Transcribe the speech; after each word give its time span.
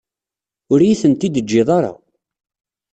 Ur 0.71 0.79
iyi-tent-id-teǧǧiḍ 0.81 1.69
ara. 1.77 1.91